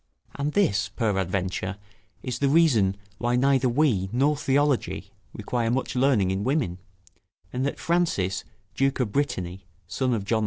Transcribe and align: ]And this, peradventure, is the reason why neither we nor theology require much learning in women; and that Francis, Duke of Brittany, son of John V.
]And 0.39 0.53
this, 0.53 0.89
peradventure, 0.89 1.77
is 2.23 2.39
the 2.39 2.49
reason 2.49 2.97
why 3.19 3.35
neither 3.35 3.69
we 3.69 4.09
nor 4.11 4.35
theology 4.35 5.11
require 5.31 5.69
much 5.69 5.95
learning 5.95 6.31
in 6.31 6.43
women; 6.43 6.79
and 7.53 7.63
that 7.67 7.77
Francis, 7.77 8.43
Duke 8.73 8.99
of 8.99 9.11
Brittany, 9.11 9.67
son 9.85 10.15
of 10.15 10.25
John 10.25 10.39
V. 10.39 10.39